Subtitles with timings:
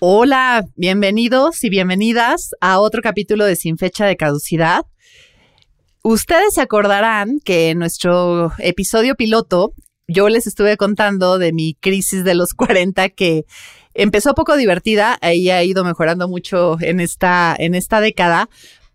[0.00, 4.86] Hola, bienvenidos y bienvenidas a otro capítulo de Sin Fecha de Caducidad.
[6.04, 9.72] Ustedes se acordarán que en nuestro episodio piloto
[10.06, 13.44] yo les estuve contando de mi crisis de los 40 que
[13.92, 18.48] empezó poco divertida y ha ido mejorando mucho en esta, en esta década.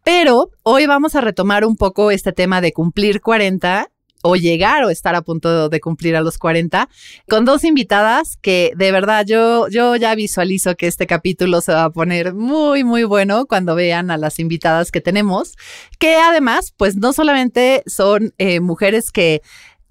[0.06, 3.90] Pero hoy vamos a retomar un poco este tema de cumplir 40
[4.24, 6.90] o llegar o estar a punto de cumplir a los 40
[7.30, 11.84] con dos invitadas que de verdad yo, yo ya visualizo que este capítulo se va
[11.84, 15.56] a poner muy, muy bueno cuando vean a las invitadas que tenemos,
[16.00, 19.42] que además pues no solamente son eh, mujeres que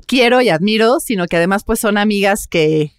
[0.06, 2.92] quiero y admiro, sino que además pues son amigas que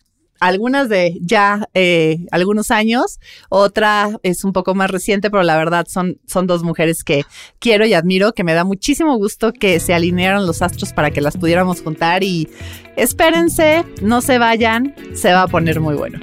[0.43, 5.85] algunas de ya eh, algunos años, otra es un poco más reciente, pero la verdad
[5.89, 7.23] son, son dos mujeres que
[7.59, 11.21] quiero y admiro, que me da muchísimo gusto que se alinearon los astros para que
[11.21, 12.49] las pudiéramos juntar y
[12.97, 16.19] espérense, no se vayan, se va a poner muy bueno.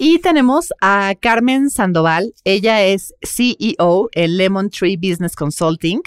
[0.00, 2.32] Y tenemos a Carmen Sandoval.
[2.44, 6.02] Ella es CEO en Lemon Tree Business Consulting.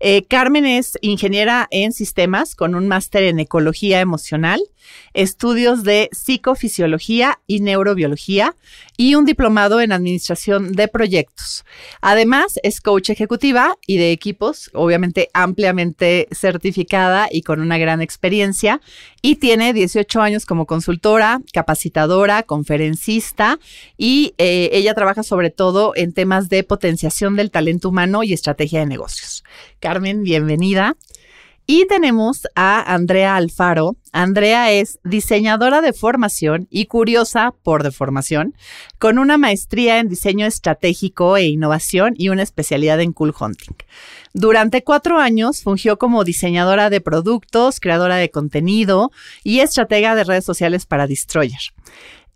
[0.00, 4.60] Eh, Carmen es ingeniera en sistemas con un máster en ecología emocional,
[5.14, 8.54] estudios de psicofisiología y neurobiología
[8.96, 11.64] y un diplomado en administración de proyectos.
[12.00, 18.80] Además, es coach ejecutiva y de equipos, obviamente ampliamente certificada y con una gran experiencia.
[19.22, 23.58] Y tiene 18 años como consultora, capacitadora, conferencista
[23.96, 28.80] y eh, ella trabaja sobre todo en temas de potenciación del talento humano y estrategia
[28.80, 29.42] de negocios.
[29.80, 30.96] Carmen, bienvenida.
[31.68, 33.96] Y tenemos a Andrea Alfaro.
[34.12, 38.54] Andrea es diseñadora de formación y curiosa por deformación,
[39.00, 43.74] con una maestría en diseño estratégico e innovación y una especialidad en cool hunting.
[44.32, 49.10] Durante cuatro años fungió como diseñadora de productos, creadora de contenido
[49.42, 51.72] y estratega de redes sociales para Destroyer.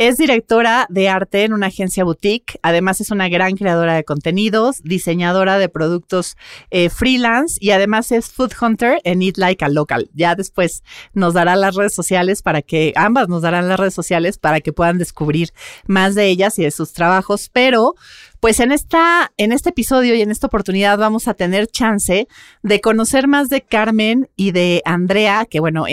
[0.00, 2.58] Es directora de arte en una agencia boutique.
[2.62, 6.38] Además, es una gran creadora de contenidos, diseñadora de productos
[6.70, 10.08] eh, freelance y además es food hunter en Eat Like a Local.
[10.14, 14.38] Ya después nos dará las redes sociales para que ambas nos darán las redes sociales
[14.38, 15.50] para que puedan descubrir
[15.86, 17.50] más de ellas y de sus trabajos.
[17.52, 17.94] Pero
[18.40, 22.26] pues en esta, en este episodio y en esta oportunidad vamos a tener chance
[22.62, 25.84] de conocer más de Carmen y de Andrea, que bueno,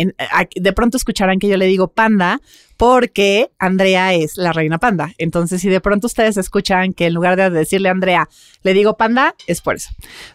[0.55, 2.39] de pronto escucharán que yo le digo panda,
[2.77, 5.13] porque Andrea es la reina panda.
[5.17, 8.29] Entonces, si de pronto ustedes escuchan que en lugar de decirle a Andrea,
[8.67, 9.91] le digo panda, es por eso.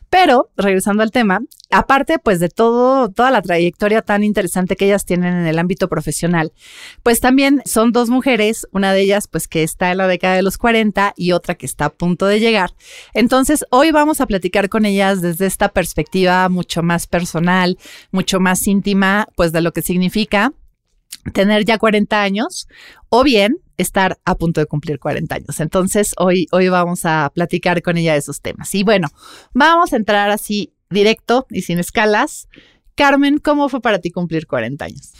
[0.09, 5.05] Pero, regresando al tema, aparte pues de todo, toda la trayectoria tan interesante que ellas
[5.05, 6.55] tienen en el ámbito profesional,
[7.03, 10.43] pues también son dos mujeres, una de ellas pues que está en la década de
[10.43, 12.71] los 40 y otra que está a punto de llegar.
[13.13, 17.77] Entonces, hoy vamos a platicar con ellas desde esta perspectiva mucho más personal,
[18.13, 20.55] mucho más íntima, pues de lo que significa
[21.35, 22.67] tener ya 40 años
[23.15, 25.61] o bien estar a punto de cumplir 40 años.
[25.61, 28.75] Entonces, hoy, hoy vamos a platicar con ella de esos temas.
[28.75, 29.09] Y bueno,
[29.53, 32.49] vamos a entrar así directo y sin escalas.
[32.95, 35.13] Carmen, ¿cómo fue para ti cumplir 40 años?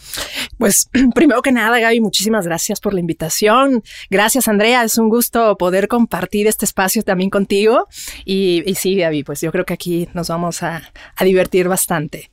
[0.57, 3.83] Pues primero que nada, Gaby, muchísimas gracias por la invitación.
[4.09, 4.83] Gracias, Andrea.
[4.83, 7.87] Es un gusto poder compartir este espacio también contigo.
[8.25, 10.81] Y, sí, Gaby, pues yo creo que aquí nos vamos a
[11.21, 12.31] divertir bastante.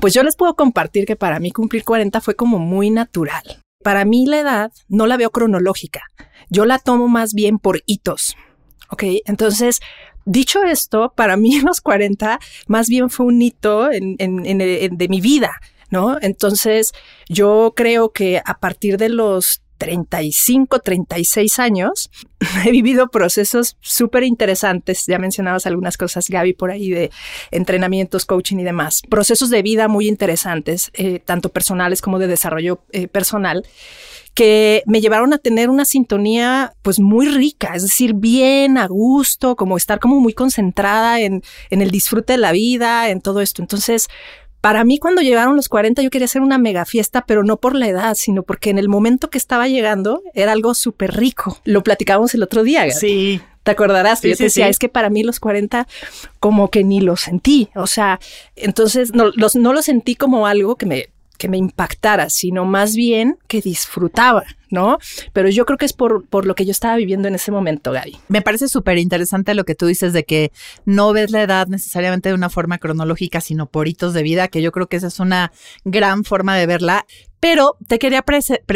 [0.00, 3.60] Pues yo les puedo compartir que para mí cumplir 40 fue como muy natural.
[3.82, 6.02] Para mí la edad no la veo cronológica,
[6.50, 8.36] yo la tomo más bien por hitos.
[8.90, 9.80] Ok, entonces,
[10.24, 15.60] dicho esto, para mí los 40 más bien fue un hito en, de mi vida,
[15.90, 16.18] ¿no?
[16.20, 16.92] Entonces,
[17.28, 22.10] yo creo que a partir de los 35, 36 años,
[22.66, 25.06] he vivido procesos súper interesantes.
[25.06, 27.10] Ya mencionabas algunas cosas, Gaby, por ahí de
[27.50, 29.00] entrenamientos, coaching y demás.
[29.08, 33.64] Procesos de vida muy interesantes, eh, tanto personales como de desarrollo eh, personal
[34.34, 39.56] que me llevaron a tener una sintonía pues muy rica, es decir, bien a gusto,
[39.56, 43.60] como estar como muy concentrada en, en el disfrute de la vida, en todo esto.
[43.60, 44.06] Entonces,
[44.60, 47.74] para mí, cuando llegaron los 40, yo quería hacer una mega fiesta, pero no por
[47.74, 51.58] la edad, sino porque en el momento que estaba llegando era algo súper rico.
[51.64, 52.90] Lo platicábamos el otro día.
[52.90, 53.40] Sí.
[53.62, 54.22] ¿Te acordarás?
[54.22, 55.86] yo te decía, es que para mí los 40
[56.40, 57.68] como que ni lo sentí.
[57.74, 58.20] O sea,
[58.56, 63.38] entonces no, no lo sentí como algo que me, que me impactara, sino más bien
[63.48, 64.98] que disfrutaba ¿no?
[65.32, 67.92] Pero yo creo que es por, por lo que yo estaba viviendo en ese momento,
[67.92, 68.18] Gaby.
[68.28, 70.52] Me parece súper interesante lo que tú dices de que
[70.84, 74.62] no ves la edad necesariamente de una forma cronológica, sino por hitos de vida, que
[74.62, 75.52] yo creo que esa es una
[75.84, 77.06] gran forma de verla.
[77.40, 78.22] Pero te quería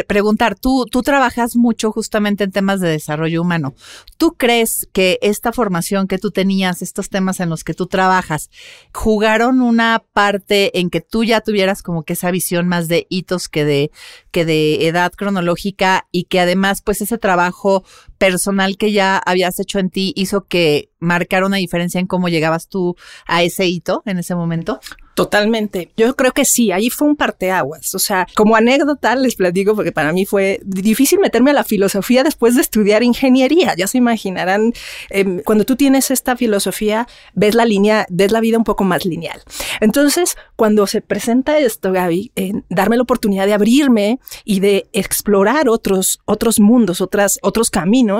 [0.09, 3.75] preguntar, tú, tú trabajas mucho justamente en temas de desarrollo humano.
[4.17, 8.49] ¿Tú crees que esta formación que tú tenías, estos temas en los que tú trabajas,
[8.95, 13.51] jugaron una parte en que tú ya tuvieras como que esa visión más de hitos
[13.51, 13.91] que de,
[14.31, 17.85] que de edad cronológica y que además pues ese trabajo
[18.19, 22.69] personal que ya habías hecho en ti hizo que marcara una diferencia en cómo llegabas
[22.69, 22.97] tú
[23.27, 24.81] a ese hito en ese momento?
[25.15, 25.93] Totalmente.
[25.97, 27.95] Yo creo que sí, ahí fue un parteaguas.
[27.95, 32.25] O sea, como anécdota les platico porque para mí fue difícil meterme a la filosofía
[32.25, 33.75] después de estudiar ingeniería.
[33.77, 34.73] Ya se imaginarán,
[35.11, 39.05] em, cuando tú tienes esta filosofía, ves la línea, ves la vida un poco más
[39.05, 39.41] lineal.
[39.81, 42.33] Entonces, cuando se presenta esto, Gaby,
[42.69, 48.14] darme la oportunidad de abrirme y de explorar otros, otros mundos, otras, otros caminos,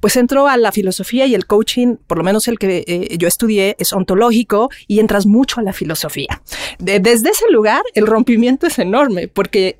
[0.00, 3.28] pues entro a la filosofía y el coaching, por lo menos el que eh, yo
[3.28, 6.42] estudié, es ontológico y entras mucho a la filosofía.
[6.78, 9.76] Desde ese lugar, el rompimiento es enorme porque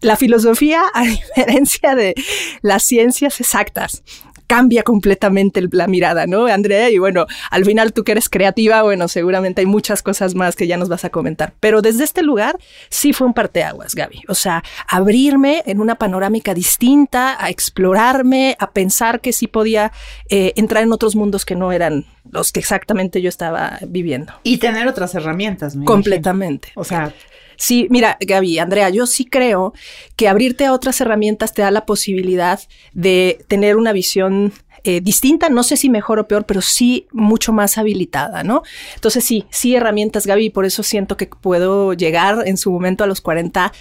[0.00, 1.02] la filosofía, a
[1.36, 2.14] diferencia de
[2.62, 4.02] las ciencias exactas,
[4.50, 6.90] cambia completamente la mirada, ¿no, Andrea?
[6.90, 10.66] Y bueno, al final tú que eres creativa, bueno, seguramente hay muchas cosas más que
[10.66, 11.52] ya nos vas a comentar.
[11.60, 12.58] Pero desde este lugar
[12.88, 14.22] sí fue un parteaguas, Gaby.
[14.26, 19.92] O sea, abrirme en una panorámica distinta, a explorarme, a pensar que sí podía
[20.30, 24.32] eh, entrar en otros mundos que no eran los que exactamente yo estaba viviendo.
[24.42, 25.76] Y tener otras herramientas.
[25.84, 26.72] Completamente.
[26.74, 27.14] O sea,
[27.60, 29.74] Sí, mira, Gaby, Andrea, yo sí creo
[30.16, 32.58] que abrirte a otras herramientas te da la posibilidad
[32.94, 37.52] de tener una visión eh, distinta, no sé si mejor o peor, pero sí mucho
[37.52, 38.62] más habilitada, ¿no?
[38.94, 43.06] Entonces sí, sí herramientas, Gaby, por eso siento que puedo llegar en su momento a
[43.06, 43.74] los 40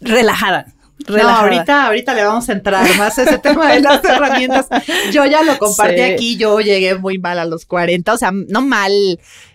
[0.00, 0.74] relajada,
[1.08, 4.66] no, ahorita, ahorita le vamos a entrar más a ese tema de las herramientas.
[5.12, 8.62] Yo ya lo compartí aquí, yo llegué muy mal a los 40, o sea, no
[8.62, 8.92] mal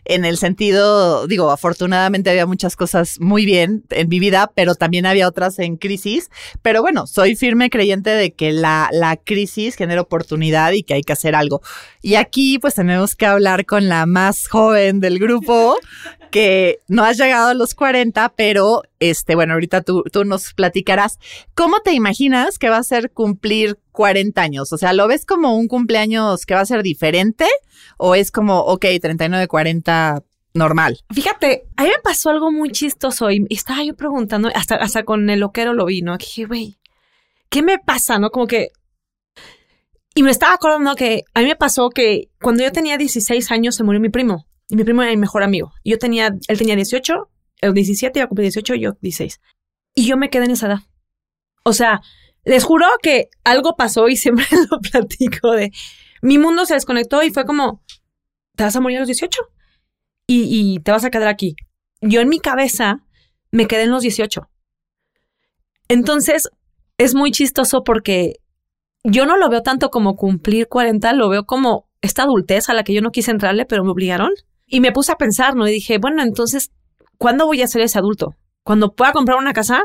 [0.06, 5.06] en el sentido, digo, afortunadamente había muchas cosas muy bien en mi vida, pero también
[5.06, 6.30] había otras en crisis.
[6.62, 11.02] Pero bueno, soy firme creyente de que la, la crisis genera oportunidad y que hay
[11.02, 11.62] que hacer algo.
[12.02, 15.78] Y aquí pues tenemos que hablar con la más joven del grupo,
[16.32, 21.20] que no has llegado a los 40, pero este, bueno, ahorita tú, tú nos platicarás.
[21.54, 24.74] ¿Cómo te imaginas que va a ser cumplir 40 años?
[24.74, 27.46] O sea, ¿lo ves como un cumpleaños que va a ser diferente?
[27.98, 30.24] ¿O es como, ok, 39, 40
[30.54, 31.00] normal.
[31.14, 35.30] Fíjate, a mí me pasó algo muy chistoso y estaba yo preguntando, hasta, hasta con
[35.30, 36.18] el loquero lo vi, ¿no?
[36.18, 36.78] dije, güey,
[37.50, 38.30] ¿qué me pasa, no?
[38.30, 38.70] Como que...
[40.14, 43.76] Y me estaba acordando que a mí me pasó que cuando yo tenía 16 años
[43.76, 44.46] se murió mi primo.
[44.68, 45.72] Y mi primo era mi mejor amigo.
[45.86, 47.30] Yo tenía, él tenía 18,
[47.62, 49.40] el 17, iba a cumplir 18, yo 16.
[49.96, 50.80] Y yo me quedé en esa edad.
[51.64, 52.02] O sea,
[52.44, 55.72] les juro que algo pasó y siempre lo platico de
[56.22, 57.84] mi mundo se desconectó y fue como,
[58.56, 59.42] te vas a morir a los 18
[60.28, 61.56] y, y te vas a quedar aquí.
[62.02, 63.04] Yo en mi cabeza
[63.52, 64.50] me quedé en los 18.
[65.88, 66.50] Entonces,
[66.98, 68.36] es muy chistoso porque
[69.04, 72.84] yo no lo veo tanto como cumplir 40, lo veo como esta adultez a la
[72.84, 74.32] que yo no quise entrarle, pero me obligaron.
[74.66, 75.68] Y me puse a pensar, ¿no?
[75.68, 76.72] Y dije, bueno, entonces,
[77.18, 78.36] ¿cuándo voy a ser ese adulto?
[78.64, 79.84] ¿Cuando pueda comprar una casa?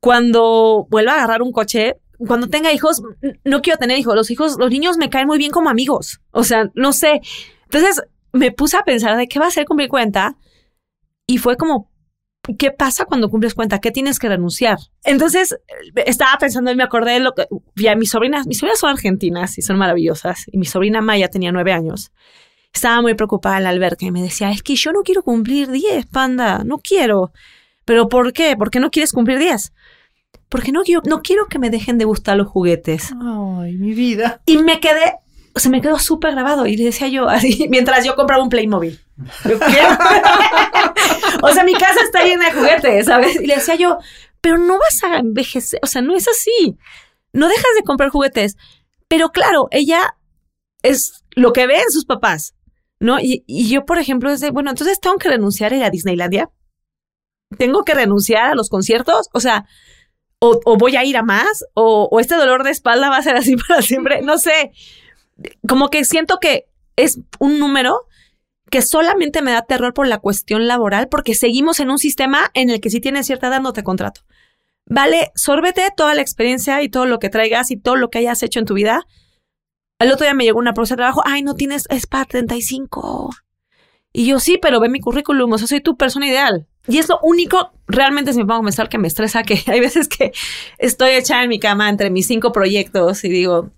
[0.00, 1.96] ¿Cuando vuelva a agarrar un coche?
[2.18, 3.02] cuando tenga hijos,
[3.44, 4.14] no quiero tener hijos.
[4.14, 6.20] Los hijos, los niños me caen muy bien como amigos.
[6.30, 7.20] O sea, no sé.
[7.64, 8.02] Entonces
[8.32, 10.36] me puse a pensar de qué va a ser cumplir cuenta
[11.26, 11.90] y fue como,
[12.58, 13.80] ¿qué pasa cuando cumples cuenta?
[13.80, 14.78] ¿Qué tienes que renunciar?
[15.04, 15.56] Entonces
[15.96, 19.58] estaba pensando y me acordé de lo que ya mis sobrinas, mis sobrinas son argentinas
[19.58, 22.12] y son maravillosas y mi sobrina Maya tenía nueve años.
[22.72, 25.70] Estaba muy preocupada en la alberca y me decía, es que yo no quiero cumplir
[25.70, 27.32] diez, panda, no quiero.
[27.86, 28.56] ¿Pero por qué?
[28.56, 29.72] ¿Por qué no quieres cumplir diez?
[30.48, 33.12] Porque no quiero, no quiero que me dejen de gustar los juguetes.
[33.12, 34.42] Ay, mi vida.
[34.46, 35.14] Y me quedé,
[35.56, 39.00] se me quedó súper grabado y le decía yo así, mientras yo compraba un Playmobil.
[39.44, 39.88] Yo quiero.
[41.42, 43.40] o sea, mi casa está llena de juguetes, ¿sabes?
[43.40, 43.98] Y le decía yo,
[44.40, 46.76] pero no vas a envejecer, o sea, no es así.
[47.32, 48.56] No dejas de comprar juguetes.
[49.08, 50.16] Pero claro, ella
[50.82, 52.54] es lo que ve en sus papás,
[53.00, 53.18] ¿no?
[53.20, 56.50] Y, y yo, por ejemplo, desde, bueno, entonces tengo que renunciar a ir a Disneylandia.
[57.58, 59.28] Tengo que renunciar a los conciertos.
[59.32, 59.66] O sea,
[60.38, 63.56] o, voy a ir a más, o, este dolor de espalda va a ser así
[63.68, 64.72] para siempre, no sé,
[65.66, 66.66] como que siento que
[66.96, 68.06] es un número
[68.70, 72.70] que solamente me da terror por la cuestión laboral, porque seguimos en un sistema en
[72.70, 74.22] el que si tienes cierta edad no te contrato.
[74.86, 78.42] Vale, sórbete toda la experiencia y todo lo que traigas y todo lo que hayas
[78.42, 79.04] hecho en tu vida.
[79.98, 83.30] Al otro día me llegó una propuesta de trabajo, ay, no tienes, es para 35.
[84.12, 86.66] Y yo sí, pero ve mi currículum, o sea, soy tu persona ideal.
[86.88, 90.08] Y es lo único realmente si me pongo a que me estresa, que hay veces
[90.08, 90.32] que
[90.78, 93.70] estoy echada en mi cama entre mis cinco proyectos y digo,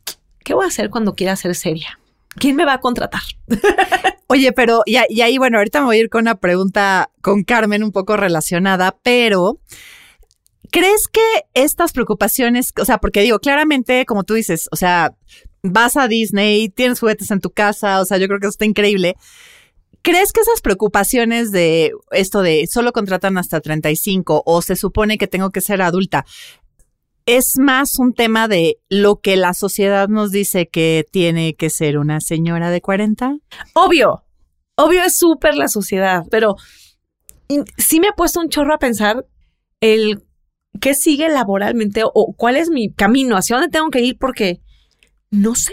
[0.44, 1.98] ¿qué voy a hacer cuando quiera ser seria?
[2.36, 3.22] ¿Quién me va a contratar?
[4.28, 7.42] Oye, pero y, y ahí, bueno, ahorita me voy a ir con una pregunta con
[7.42, 9.58] Carmen un poco relacionada, pero
[10.70, 11.22] ¿crees que
[11.54, 15.14] estas preocupaciones, o sea, porque digo, claramente, como tú dices, o sea,
[15.62, 18.64] vas a Disney, tienes juguetes en tu casa, o sea, yo creo que eso está
[18.64, 19.16] increíble.
[20.02, 25.26] ¿Crees que esas preocupaciones de esto de solo contratan hasta 35 o se supone que
[25.26, 26.24] tengo que ser adulta,
[27.26, 31.98] es más un tema de lo que la sociedad nos dice que tiene que ser
[31.98, 33.36] una señora de 40?
[33.74, 34.24] Obvio,
[34.76, 36.56] obvio es súper la sociedad, pero
[37.76, 39.26] sí me ha puesto un chorro a pensar
[39.80, 40.24] el
[40.80, 44.60] qué sigue laboralmente o cuál es mi camino, hacia dónde tengo que ir, porque
[45.30, 45.72] no sé.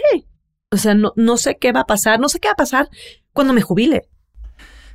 [0.70, 2.90] O sea, no, no sé qué va a pasar, no sé qué va a pasar
[3.32, 4.08] cuando me jubile.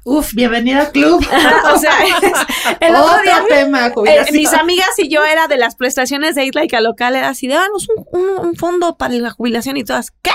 [0.04, 1.20] Uf, bienvenida al club.
[1.74, 1.92] o sea,
[2.80, 6.82] el otro día, tema, eh, mis amigas y yo era de las prestaciones de Isla
[6.82, 10.32] local, era así de, danos un, un, fondo para la jubilación y todas, ¿qué?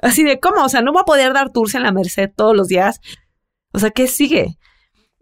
[0.00, 0.64] Así de, ¿cómo?
[0.64, 3.00] O sea, no voy a poder dar tours en la Merced todos los días.
[3.72, 4.56] O sea, ¿qué sigue?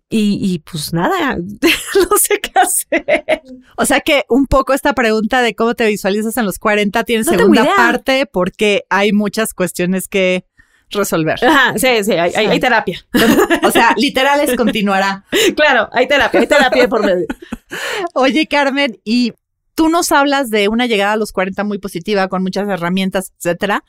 [0.09, 3.43] Y, y, pues nada, no sé qué hacer.
[3.77, 7.25] O sea que un poco esta pregunta de cómo te visualizas en los 40 tiene
[7.25, 10.47] segunda parte porque hay muchas cuestiones que
[10.91, 11.39] resolver.
[11.45, 13.05] Ajá, sí, sí, hay, hay, terapia.
[13.63, 15.25] O sea, literal es continuará.
[15.57, 17.27] Claro, hay terapia, hay terapia por medio.
[18.15, 19.33] Oye, Carmen, y
[19.75, 23.85] tú nos hablas de una llegada a los 40 muy positiva, con muchas herramientas, etcétera.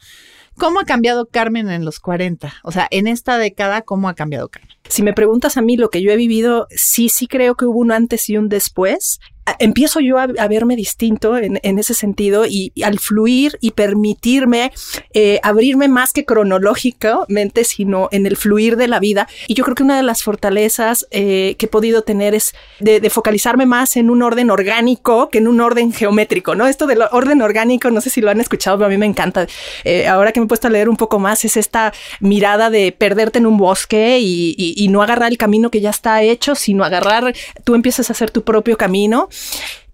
[0.58, 2.54] ¿Cómo ha cambiado Carmen en los 40?
[2.64, 4.79] O sea, en esta década, ¿cómo ha cambiado Carmen?
[4.90, 7.80] Si me preguntas a mí lo que yo he vivido, sí, sí creo que hubo
[7.80, 9.20] un antes y un después
[9.58, 14.72] empiezo yo a, verme distinto en, ese sentido y, al fluir y permitirme
[15.14, 19.28] eh, abrirme más que cronológicamente, sino en el fluir de la vida.
[19.48, 23.10] Y yo creo que una de las fortalezas eh, que he podido tener es de,
[23.10, 26.68] focalizarme más en un orden orgánico que en un orden geométrico, ¿no?
[26.68, 29.48] Esto del orden orgánico, no sé si lo han escuchado, pero a mí me encanta.
[29.84, 32.92] Eh, ahora que me he puesto a leer un poco más, es esta mirada de
[32.92, 37.36] perderte en un bosque y no agarrar el camino que ya está hecho, sino agarrar,
[37.64, 39.30] tú empiezas a hacer tu propio camino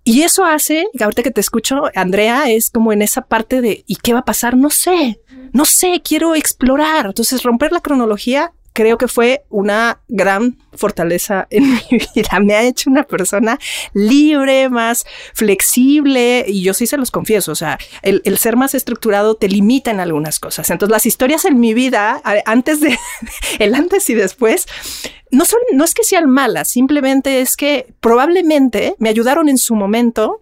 [0.08, 3.96] y eso hace, ahorita que te escucho, Andrea, es como en esa parte de ¿y
[3.96, 4.56] qué va a pasar?
[4.56, 5.20] No sé,
[5.52, 7.08] no sé, quiero explorar.
[7.08, 12.40] Entonces, romper la cronología creo que fue una gran fortaleza en mi vida.
[12.42, 13.58] Me ha hecho una persona
[13.94, 19.36] libre, más flexible y yo sí se los confieso, o sea, el, ser más estructurado
[19.36, 20.70] te limita en algunas cosas.
[20.70, 23.00] Entonces las historias en mi vida, antes de,
[23.60, 24.66] el antes y después,
[25.32, 29.74] no son, no es que sean malas, simplemente es que probablemente me ayudaron en su
[29.76, 30.42] momento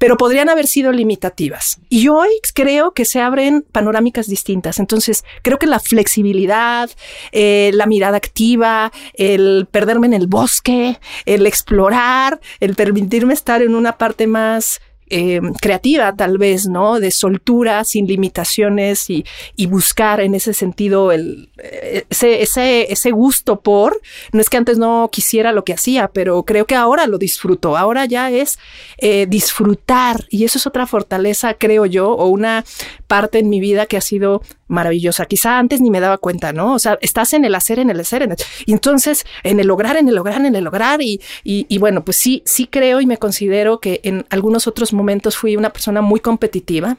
[0.00, 1.78] pero podrían haber sido limitativas.
[1.90, 4.80] Y hoy creo que se abren panorámicas distintas.
[4.80, 6.88] Entonces, creo que la flexibilidad,
[7.32, 13.74] eh, la mirada activa, el perderme en el bosque, el explorar, el permitirme estar en
[13.74, 14.80] una parte más
[15.10, 17.00] eh, creativa tal vez, ¿no?
[17.00, 19.24] De soltura, sin limitaciones y,
[19.66, 24.00] buscar en ese sentido el, eh, ese, ese, ese, gusto por,
[24.32, 27.76] no es que antes no quisiera lo que hacía, pero creo que ahora lo disfruto,
[27.76, 28.58] ahora ya es
[28.98, 32.64] eh, disfrutar y eso es otra fortaleza, creo yo, o una
[33.06, 35.26] parte en mi vida que ha sido maravillosa.
[35.26, 36.74] Quizá antes ni me daba cuenta, ¿no?
[36.74, 39.66] O sea, estás en el hacer, en el hacer, en el, y entonces en el
[39.66, 41.02] lograr, en el lograr, en el lograr.
[41.02, 45.36] Y, y, bueno, pues sí, sí creo y me considero que en algunos otros momentos
[45.36, 46.96] fui una persona muy competitiva.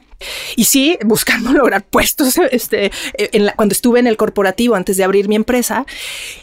[0.56, 5.28] Y sí, buscando lograr puestos este, en cuando estuve en el corporativo antes de abrir
[5.28, 5.86] mi empresa.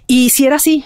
[0.07, 0.83] Y si era así,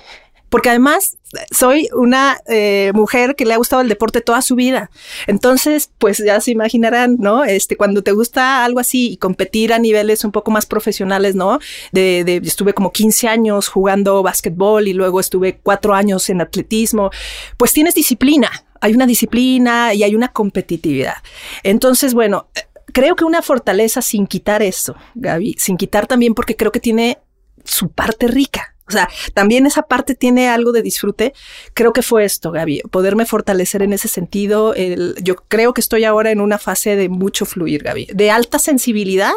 [0.49, 1.17] porque además
[1.51, 4.89] soy una eh, mujer que le ha gustado el deporte toda su vida.
[5.27, 7.43] Entonces, pues ya se imaginarán, ¿no?
[7.43, 11.59] Este, cuando te gusta algo así y competir a niveles un poco más profesionales, ¿no?
[11.91, 17.09] De, de estuve como 15 años jugando básquetbol y luego estuve cuatro años en atletismo,
[17.57, 18.49] pues tienes disciplina.
[18.81, 21.15] Hay una disciplina y hay una competitividad.
[21.63, 22.47] Entonces, bueno,
[22.91, 27.19] creo que una fortaleza sin quitar eso, Gaby, sin quitar también porque creo que tiene
[27.63, 31.33] su parte rica o sea, también esa parte tiene algo de disfrute.
[31.73, 34.73] Creo que fue esto, Gaby, poderme fortalecer en ese sentido.
[35.21, 39.33] yo creo que estoy ahora en una fase de mucho fluir, Gaby, de alta sensibilidad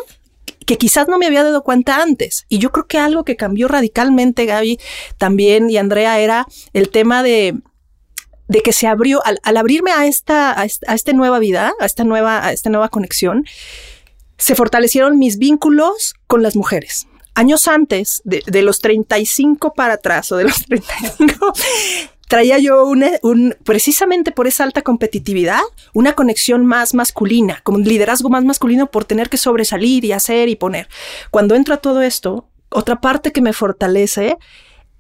[0.66, 2.44] que quizás no me había dado cuenta antes.
[2.48, 4.78] Y yo creo que algo que cambió radicalmente, Gaby,
[5.16, 7.54] también y Andrea, era el tema de,
[8.64, 12.68] que se abrió, al, abrirme a esta, a nueva vida, a esta nueva, a esta
[12.68, 13.44] nueva conexión,
[14.38, 17.06] se fortalecieron mis vínculos con las mujeres
[17.36, 21.52] años antes, de, de, los 35 para atrás o de los 35,
[22.28, 25.60] traía yo un, precisamente por esa alta competitividad,
[25.92, 30.48] una conexión más masculina, como un liderazgo más masculino por tener que sobresalir y hacer
[30.48, 30.88] y poner.
[31.30, 34.36] Cuando entro a todo esto, otra parte que me fortalece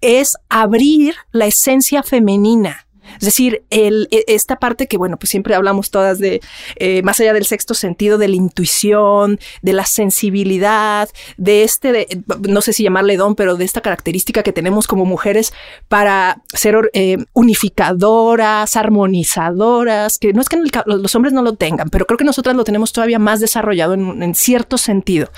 [0.00, 2.85] es abrir la esencia femenina
[3.20, 6.40] Es decir, e, esta parte que, bueno, pues siempre hablamos todas de,
[6.76, 12.06] eh, más allá del sexto sentido, de la intuición, de la sensibilidad, de este,
[12.48, 15.52] no sé si llamarle don, pero de esta característica que tenemos como mujeres
[15.88, 22.06] para ser eh, unificadoras, armonizadoras, que no es que los hombres no lo tengan, pero
[22.06, 25.30] creo que nosotras lo tenemos todavía más desarrollado en, en cierto sentido.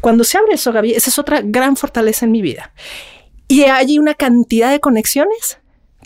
[0.00, 2.72] Cuando se abre eso, Gaby, esa es otra gran fortaleza en mi vida.
[3.48, 5.58] Y hay una cantidad de conexiones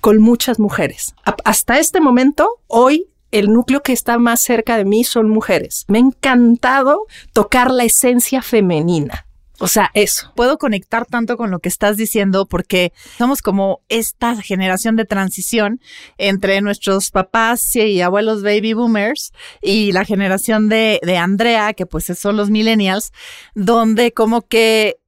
[0.06, 1.16] con muchas mujeres.
[1.44, 5.84] Hasta este momento, hoy el núcleo que está más cerca de mí son mujeres.
[5.88, 9.26] Me ha encantado tocar la esencia femenina.
[9.58, 10.32] O sea, eso.
[10.36, 15.80] Puedo conectar tanto con lo que estás diciendo porque somos como esta generación de transición
[16.18, 22.04] entre nuestros papás y abuelos baby boomers y la generación de, de Andrea, que pues
[22.16, 23.12] son los millennials,
[23.56, 24.98] donde como que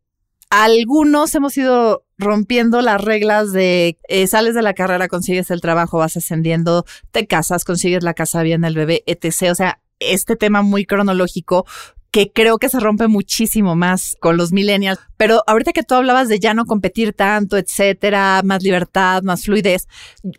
[0.50, 5.98] algunos hemos ido rompiendo las reglas de eh, sales de la carrera, consigues el trabajo,
[5.98, 9.50] vas ascendiendo, te casas, consigues la casa bien, el bebé, etc.
[9.50, 11.66] O sea, este tema muy cronológico
[12.26, 14.98] creo que se rompe muchísimo más con los millennials.
[15.16, 19.88] Pero ahorita que tú hablabas de ya no competir tanto, etcétera, más libertad, más fluidez,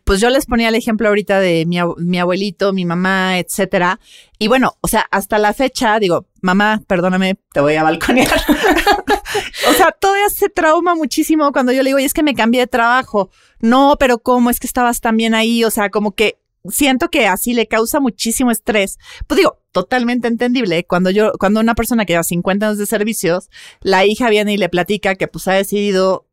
[0.03, 3.99] pues yo les ponía el ejemplo ahorita de mi, mi abuelito, mi mamá, etcétera.
[4.37, 8.29] Y bueno, o sea, hasta la fecha, digo, mamá, perdóname, te voy a balconear.
[9.69, 12.61] o sea, todavía se trauma muchísimo cuando yo le digo, y es que me cambié
[12.61, 13.29] de trabajo.
[13.59, 14.49] No, pero ¿cómo?
[14.49, 15.63] Es que estabas también ahí.
[15.63, 18.97] O sea, como que siento que así le causa muchísimo estrés.
[19.27, 20.85] Pues digo, totalmente entendible.
[20.85, 23.49] Cuando yo, cuando una persona que lleva 50 años de servicios,
[23.81, 26.27] la hija viene y le platica que pues ha decidido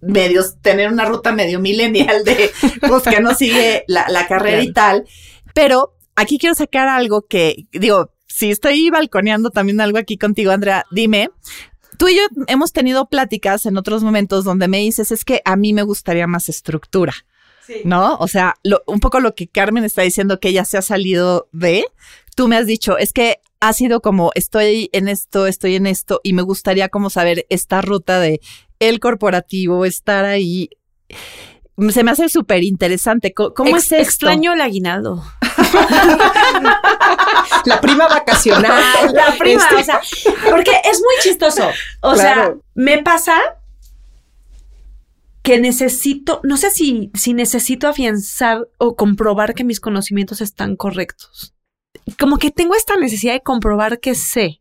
[0.00, 2.50] medios, tener una ruta medio milenial de
[2.88, 5.06] pues que no sigue la, la carrera y tal.
[5.54, 10.84] Pero aquí quiero sacar algo que, digo, si estoy balconeando también algo aquí contigo, Andrea,
[10.90, 11.28] dime,
[11.98, 15.56] tú y yo hemos tenido pláticas en otros momentos donde me dices, es que a
[15.56, 17.12] mí me gustaría más estructura.
[17.84, 18.16] ¿No?
[18.16, 21.84] O sea, un poco lo que Carmen está diciendo que ella se ha salido de,
[22.34, 26.20] tú me has dicho, es que ha sido como estoy en esto, estoy en esto
[26.24, 28.40] y me gustaría como saber esta ruta de
[28.80, 30.70] el corporativo, estar ahí.
[31.90, 33.32] Se me hace súper interesante.
[33.32, 33.96] ¿Cómo es esto?
[33.96, 35.22] Extraño el aguinaldo.
[37.64, 39.14] la prima vacacional.
[39.14, 39.76] La prima, este.
[39.76, 40.00] o sea,
[40.50, 41.70] porque es muy chistoso.
[42.00, 43.40] O sea, me pasa
[45.42, 51.54] que necesito, no sé si, si necesito afianzar o comprobar que mis conocimientos están correctos.
[52.18, 54.60] Como que tengo esta necesidad de comprobar que sé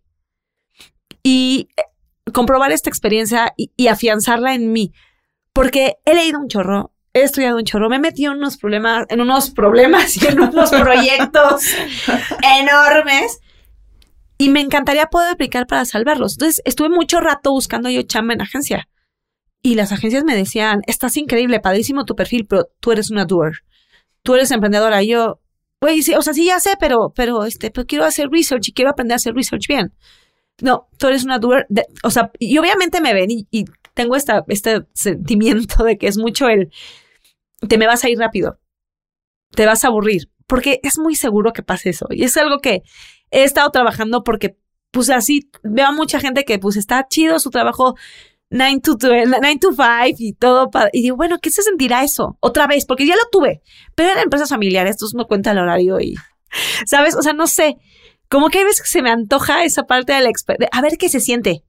[1.23, 4.91] y eh, comprobar esta experiencia y, afianzarla en mí.
[5.53, 9.05] Porque he leído un chorro, he estudiado un chorro, me he metido en unos problemas,
[9.09, 11.63] en unos problemas y en unos proyectos
[12.59, 13.39] enormes.
[14.39, 16.33] Y me encantaría poder aplicar para salvarlos.
[16.33, 18.87] Entonces, estuve mucho rato buscando yo chamba en agencia.
[19.63, 23.63] Y las agencias me decían, estás increíble, padrísimo tu perfil, pero tú eres una doer.
[24.23, 25.03] Tú eres emprendedora.
[25.03, 25.39] Y yo,
[25.79, 28.73] güey, sí, o sea, sí ya sé, pero, pero, este, pero quiero hacer research y
[28.73, 29.93] quiero aprender a hacer research bien.
[30.61, 31.67] No, tú eres una doer.
[32.03, 36.47] o sea, y obviamente me ven y, tengo esta, este sentimiento de que es mucho
[36.47, 36.71] el,
[37.67, 38.59] te me vas a ir rápido.
[39.51, 40.29] Te vas a aburrir.
[40.47, 42.07] Porque es muy seguro que pase eso.
[42.09, 42.83] Y es algo que
[43.31, 44.57] he estado trabajando porque,
[44.91, 47.95] pues así, veo a mucha gente que, pues está chido su trabajo
[48.51, 50.69] 9 to, 9 to 5 y todo.
[50.91, 52.37] y digo, bueno, ¿qué se sentirá eso?
[52.41, 53.61] Otra vez, porque ya lo tuve,
[53.95, 56.15] pero eran empresas familiares, entonces no cuenta el horario y,
[56.85, 57.15] ¿sabes?
[57.15, 57.77] O sea, no sé.
[58.29, 60.97] Como que hay veces que se me antoja esa parte de la experiencia, a ver
[60.97, 61.63] qué se siente,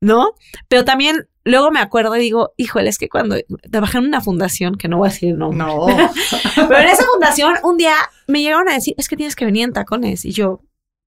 [0.00, 0.32] ¿no?
[0.68, 3.36] Pero también luego me acuerdo y digo, híjole, es que cuando
[3.70, 5.52] trabajé en una fundación, que no voy a decir no.
[5.52, 5.86] No.
[6.68, 7.94] pero en esa fundación un día
[8.26, 10.24] me llegaron a decir, es que tienes que venir en tacones.
[10.24, 10.62] Y yo,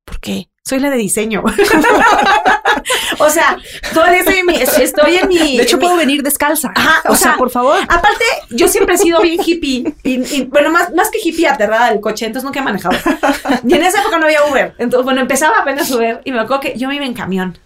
[0.08, 0.50] ¿por qué?
[0.64, 1.44] Soy la de diseño.
[3.20, 3.58] o sea,
[3.94, 5.58] todavía estoy en mi, estoy en mi.
[5.58, 6.72] De hecho, puedo venir descalza.
[6.76, 7.10] Ajá.
[7.10, 7.78] O, sea, por favor.
[7.84, 9.94] Aparte, yo siempre he sido bien hippie.
[10.04, 12.98] Y, bueno, más, más que hippie aterrada del coche, entonces nunca he manejado.
[13.66, 14.76] Y en esa época no había Uber.
[14.78, 17.58] Entonces, bueno, empezaba apenas a Uber y me acuerdo que yo me iba en camión.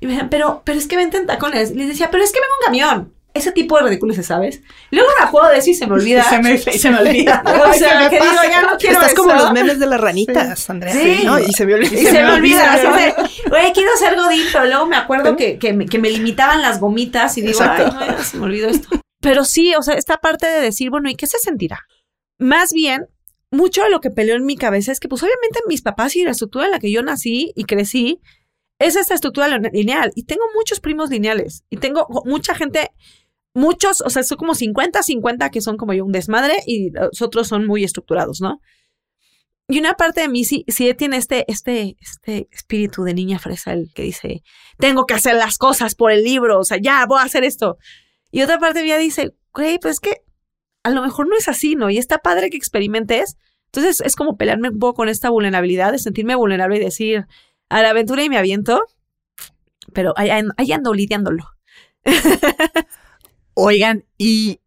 [0.00, 1.70] Y me decían, pero, pero es que vente en tacones.
[1.70, 4.62] Y les decía, pero es que vengo en camión ese tipo de ridiculeces, ¿sabes?
[4.90, 6.22] Luego la puedo decir y se me olvida.
[6.30, 7.42] se, me, se me olvida.
[7.44, 10.92] o sea, que digo, ya no quiero Estás como los memes de las ranitas, Andrea.
[10.92, 11.22] Sí.
[11.24, 11.38] ¿no?
[11.38, 11.94] Y se me olvida.
[11.94, 13.14] Y se, me, olvida.
[13.52, 16.80] Oye, quiero ser godín, pero luego me acuerdo que, que, me, que me limitaban las
[16.80, 18.88] gomitas y digo, ay, no, se me olvidó esto.
[19.20, 21.80] Pero sí, o sea, esta parte de decir, bueno, ¿y qué se sentirá?
[22.38, 23.06] Más bien,
[23.50, 26.24] mucho de lo que peleó en mi cabeza es que, pues, obviamente mis papás y
[26.24, 28.20] la estructura en la que yo nací y crecí,
[28.80, 30.10] es esta estructura lineal.
[30.16, 31.64] Y tengo muchos primos lineales.
[31.70, 32.90] Y tengo mucha gente
[33.54, 37.22] muchos, o sea, son como 50, 50 que son como yo un desmadre y los
[37.22, 38.60] otros son muy estructurados, ¿no?
[39.68, 43.72] Y una parte de mí sí, sí tiene este, este, este espíritu de niña fresa,
[43.72, 44.42] el que dice,
[44.78, 47.76] tengo que hacer las cosas por el libro, o sea, ya voy a hacer esto.
[48.32, 50.16] Y otra parte mía dice, güey, pues es que
[50.82, 51.88] a lo mejor no es así, ¿no?
[51.88, 53.36] Y está padre que experimentes.
[53.66, 57.26] Entonces es como pelearme un poco con esta vulnerabilidad, de sentirme vulnerable y decir,
[57.68, 58.82] a la aventura y me aviento,
[59.92, 61.44] pero ahí, ahí ando lidiándolo.
[63.62, 64.60] Oigan, y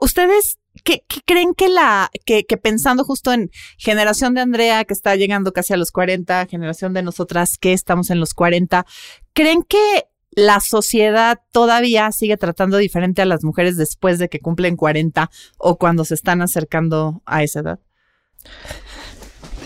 [0.00, 5.16] ustedes ¿Qué, creen que la, que, que, pensando justo en generación de Andrea que está
[5.16, 8.86] llegando casi a los 40, generación de nosotras que estamos en los 40,
[9.32, 14.76] creen que la sociedad todavía sigue tratando diferente a las mujeres después de que cumplen
[14.76, 17.80] 40 o cuando se están acercando a esa edad?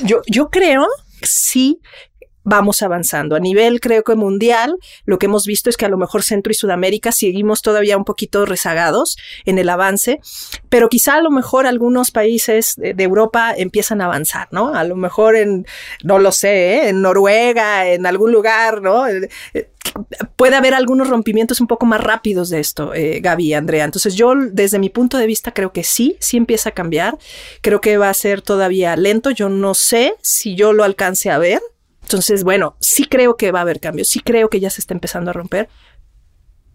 [0.03, 0.87] Yo, yo creo
[1.23, 1.81] sí
[2.45, 3.37] vamos avanzando.
[3.37, 6.51] A nivel, creo que mundial, lo que hemos visto es que a lo mejor Centro
[6.51, 10.21] y Sudamérica seguimos todavía un poquito rezagados en el avance,
[10.69, 14.75] pero quizá a lo mejor algunos países de, Europa empiezan a avanzar, ¿no?
[14.75, 15.67] A lo mejor en,
[16.05, 16.89] no lo sé, ¿eh?
[16.89, 19.09] en Noruega, en algún lugar, ¿no?
[19.09, 19.69] Eh, eh,
[20.37, 23.85] puede haber algunos rompimientos un poco más rápidos de esto, eh, Gaby Andrea.
[23.85, 27.19] Entonces yo, desde mi punto de vista, creo que sí, sí empieza a cambiar.
[27.61, 29.31] Creo que va a ser todavía lento.
[29.31, 31.61] Yo no sé si yo lo alcance a ver,
[32.03, 34.93] entonces, bueno, sí creo que va a haber cambios, sí creo que ya se está
[34.93, 35.69] empezando a romper,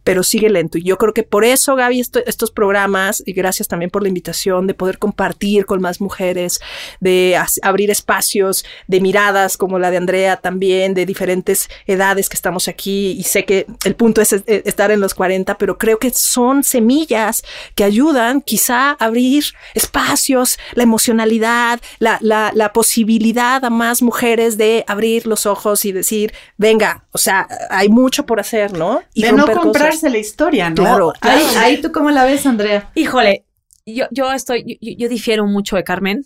[0.07, 0.77] pero sigue lento.
[0.77, 4.65] Y yo creo que por eso, Gaby, estos programas, y gracias también por la invitación
[4.65, 6.61] de poder compartir con más mujeres,
[7.01, 12.69] de abrir espacios de miradas como la de Andrea también, de diferentes edades que estamos
[12.69, 13.17] aquí.
[13.19, 17.43] Y sé que el punto es estar en los 40, pero creo que son semillas
[17.75, 19.43] que ayudan quizá a abrir
[19.73, 25.91] espacios, la emocionalidad, la, la, la posibilidad a más mujeres de abrir los ojos y
[25.91, 29.01] decir, venga, o sea, hay mucho por hacer, ¿no?
[29.13, 30.75] Y de no comprar la historia, ¿no?
[30.75, 32.91] Claro, Ahí, tú cómo la ves, Andrea.
[32.95, 33.45] Híjole,
[33.85, 36.25] yo, yo estoy, yo, difiero mucho de Carmen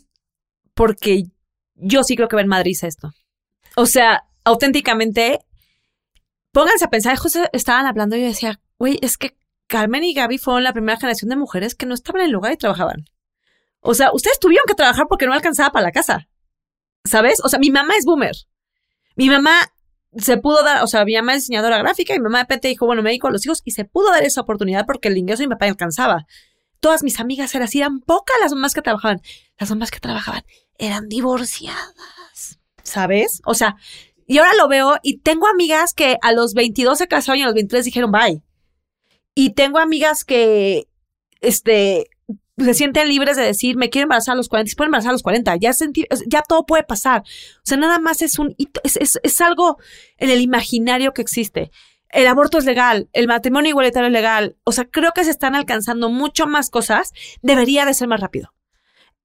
[0.74, 1.26] porque
[1.76, 3.12] yo sí creo que va en Madrid esto.
[3.76, 5.40] O sea, auténticamente,
[6.52, 9.36] pónganse a pensar, justo estaban hablando y yo decía, güey, es que
[9.68, 12.54] Carmen y Gaby fueron la primera generación de mujeres que no estaban en el lugar
[12.54, 13.06] y trabajaban.
[13.80, 16.28] O sea, ustedes tuvieron que trabajar porque no alcanzaba para la casa.
[17.04, 17.40] ¿Sabes?
[17.44, 18.36] O sea, mi mamá es boomer.
[19.16, 19.72] Mi mamá
[20.18, 22.68] se pudo dar, o sea, mi mamá es diseñadora gráfica y mi mamá de repente
[22.68, 25.18] dijo, bueno, me dedico a los hijos y se pudo dar esa oportunidad porque el
[25.18, 26.26] ingreso de mi papá alcanzaba.
[26.80, 29.22] Todas mis amigas eran así, eran pocas las mamás que trabajaban.
[29.58, 30.44] Las mamás que trabajaban
[30.78, 33.42] eran divorciadas, ¿sabes?
[33.46, 33.78] O sea,
[34.28, 37.46] y ahora lo veo y tengo amigas que a los 22 se casaron y a
[37.46, 38.42] los 23 dijeron bye.
[39.36, 40.88] Y tengo amigas que,
[41.40, 42.08] este,
[42.64, 45.14] se sienten libres de decir, me quiero embarazar a los 40, se pueden embarazar a
[45.14, 45.72] los 40, ya,
[46.28, 47.22] ya todo puede pasar.
[47.22, 49.78] O sea, nada más es un es, es, es, algo
[50.18, 51.72] en el imaginario que existe.
[52.10, 54.58] El aborto es legal, el matrimonio igualitario es legal.
[54.64, 57.14] O sea, creo que se están alcanzando mucho más cosas.
[57.42, 58.54] Debería de ser más rápido.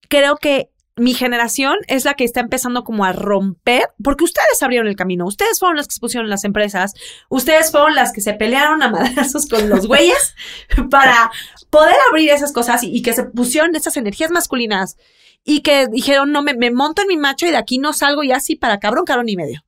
[0.08, 4.88] Creo que mi generación es la que está empezando como a romper, porque ustedes abrieron
[4.88, 6.94] el camino, ustedes fueron las que expusieron las empresas,
[7.28, 10.34] ustedes fueron las que se pelearon a madrazos con los güeyes
[10.90, 11.30] para
[11.68, 14.96] poder abrir esas cosas y, que se pusieron esas energías masculinas
[15.44, 18.24] y que dijeron, no, me, me, monto en mi macho y de aquí no salgo
[18.24, 19.64] y así para cabrón, cabrón y medio.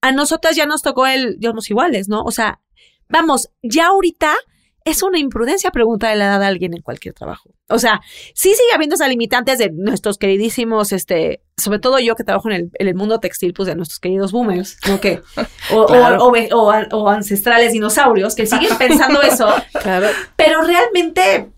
[0.00, 2.22] A nosotras ya nos tocó el, Dios iguales, ¿no?
[2.22, 2.60] O sea,
[3.08, 4.34] vamos, ya ahorita
[4.84, 7.50] es una imprudencia preguntarle la edad a alguien en cualquier trabajo.
[7.68, 8.02] O sea,
[8.34, 12.70] sí sigue habiendo esas limitantes de nuestros queridísimos, este, sobre todo yo que trabajo en
[12.72, 15.00] el, mundo textil, pues de nuestros queridos boomers, ¿no?
[15.00, 15.22] Que,
[15.72, 15.86] o,
[16.92, 19.48] o, ancestrales dinosaurios que siguen pensando eso.
[19.82, 20.08] Claro.
[20.36, 21.50] Pero realmente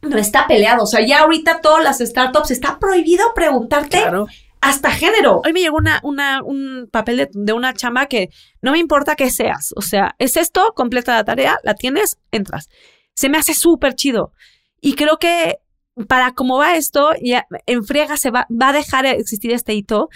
[0.00, 0.84] no está peleado.
[0.84, 4.26] O sea, ya ahorita todas las startups está prohibido preguntarte claro
[4.62, 5.42] hasta género.
[5.44, 8.30] Hoy me llegó un papel de, una chamba que
[8.62, 9.74] no me importa que seas.
[9.76, 12.70] O sea, es esto, completa la tarea, la tienes, entras.
[13.14, 14.32] Se me hace súper chido.
[14.80, 15.58] Y creo que
[16.06, 19.74] para cómo va esto, ya en friega se va, va a dejar de existir este
[19.74, 20.08] hito.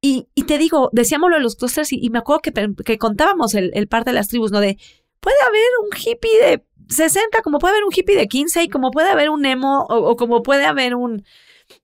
[0.00, 2.52] Y, y te digo, decíamos lo de los clusters y, me acuerdo que,
[2.84, 4.60] que contábamos el, el parte de las tribus, ¿no?
[4.60, 4.78] De,
[5.18, 8.92] puede haber un hippie de 60, como puede haber un hippie de 15 y como
[8.92, 11.24] puede haber un emo o como puede haber un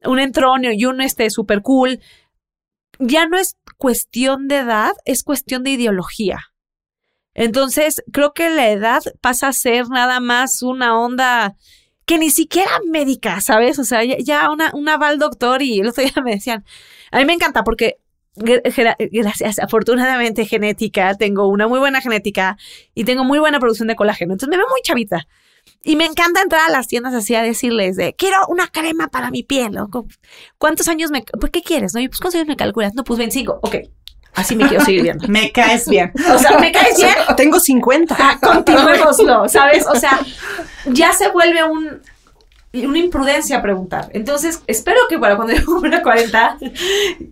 [0.04, 2.00] un entronio y un este super cool,
[2.98, 6.40] ya no es cuestión de edad, es cuestión de ideología.
[7.34, 11.54] Entonces, creo que la edad pasa a ser nada más una onda
[12.06, 13.78] que ni siquiera médica, ¿sabes?
[13.78, 16.64] O sea, ya, una, una al doctor y el otro día me decían,
[17.10, 17.98] a mí me encanta porque
[18.36, 22.56] gracias, afortunadamente genética, tengo una muy buena genética
[22.94, 24.34] y tengo muy buena producción de colágeno.
[24.34, 25.26] Entonces me veo muy chavita.
[25.82, 29.30] Y me encanta entrar a las tiendas así a decirles de, quiero una crema para
[29.30, 29.78] mi piel.
[30.58, 31.24] ¿Cuántos años me...
[31.40, 31.94] Pues, ¿qué quieres?
[31.94, 32.94] No, pues, ¿cuántos años me calculas?
[32.94, 33.60] No, pues 25.
[33.62, 33.76] Ok.
[34.34, 35.26] Así me quiero seguir viendo.
[35.28, 36.12] me caes bien.
[36.34, 37.14] O sea, me caes bien.
[37.36, 38.16] Tengo 50.
[38.18, 39.86] Ah, continuémoslo, ¿sabes?
[39.86, 40.20] O sea,
[40.86, 42.02] ya se vuelve un,
[42.74, 44.10] una imprudencia preguntar.
[44.12, 46.58] Entonces, espero que para cuando yo una 40,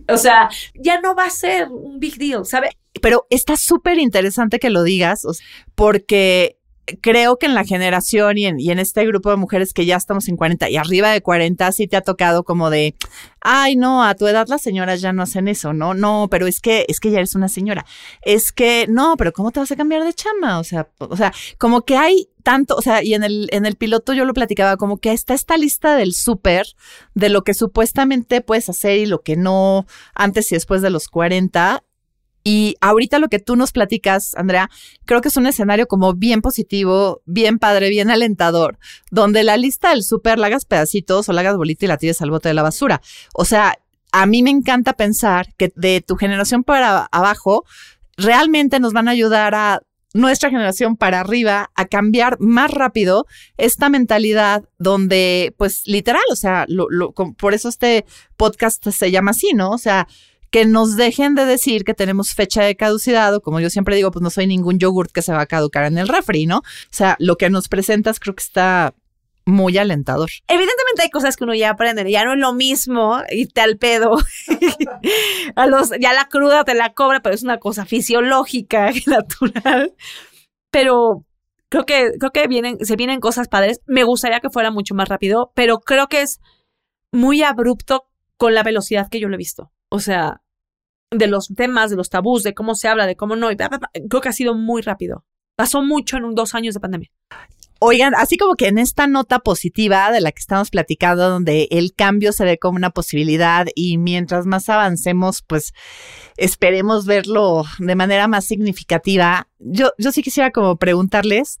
[0.09, 2.71] o sea, ya no va a ser un big deal, ¿sabes?
[3.01, 5.27] Pero está súper interesante que lo digas,
[5.75, 6.57] porque
[7.01, 9.95] creo que en la generación y en, y en este grupo de mujeres que ya
[9.95, 12.95] estamos en 40 y arriba de 40, sí te ha tocado como de,
[13.41, 15.93] ay, no, a tu edad las señoras ya no hacen eso, ¿no?
[15.93, 17.85] No, pero es que, es que ya eres una señora.
[18.21, 20.59] Es que, no, pero ¿cómo te vas a cambiar de chama?
[20.59, 23.75] O sea, o sea, como que hay tanto, o sea, y en el, en el
[23.75, 26.67] piloto yo lo platicaba, como que está esta lista del súper,
[27.15, 31.07] de lo que supuestamente puedes hacer y lo que no antes y después de los
[31.07, 31.83] 40,
[32.47, 34.69] y ahorita lo que tú nos platicas, Andrea,
[35.05, 38.77] creo que es un escenario como bien positivo, bien padre, bien alentador,
[39.09, 42.21] donde la lista del súper la hagas pedacitos o la hagas bolita y la tires
[42.21, 43.01] al bote de la basura.
[43.33, 43.79] O sea,
[44.11, 47.65] a mí me encanta pensar que de tu generación para abajo,
[48.15, 49.81] realmente nos van a ayudar a
[50.13, 53.25] nuestra generación para arriba a cambiar más rápido
[53.57, 56.67] esta mentalidad donde, pues literal, o sea,
[57.37, 58.05] por eso este
[58.37, 59.71] podcast se llama así, ¿no?
[59.71, 60.07] O sea,
[60.49, 64.11] que nos dejen de decir que tenemos fecha de caducidad o como yo siempre digo,
[64.11, 66.59] pues no soy ningún yogurt que se va a caducar en el refri, ¿no?
[66.59, 68.93] O sea, lo que nos presentas creo que está
[69.45, 70.29] muy alentador.
[70.47, 74.17] Evidentemente hay cosas que uno ya aprende, ya no es lo mismo irte al pedo.
[75.55, 79.93] a los, ya la cruda te la cobra, pero es una cosa fisiológica, natural.
[80.71, 81.25] Pero
[81.69, 83.81] creo que, creo que vienen, se vienen cosas padres.
[83.85, 86.39] Me gustaría que fuera mucho más rápido, pero creo que es
[87.11, 89.71] muy abrupto con la velocidad que yo lo he visto.
[89.89, 90.41] O sea,
[91.11, 93.49] de los temas, de los tabús, de cómo se habla, de cómo no.
[93.49, 95.25] creo que ha sido muy rápido.
[95.55, 97.11] Pasó mucho en un, dos años de pandemia.
[97.79, 101.93] Oigan, así como que en esta nota positiva de la que estamos platicando, donde el
[101.93, 105.73] cambio se ve como una posibilidad y mientras más avancemos, pues
[106.37, 109.49] esperemos verlo de manera más significativa.
[109.59, 111.59] Yo, yo sí quisiera como preguntarles,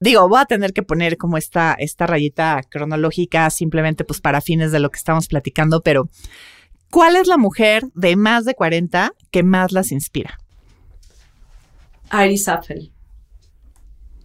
[0.00, 4.72] digo, voy a tener que poner como esta, esta rayita cronológica simplemente pues para fines
[4.72, 6.08] de lo que estamos platicando, pero
[6.90, 10.38] ¿Cuál es la mujer de más de 40 que más las inspira?
[12.12, 12.92] Iris Apfel.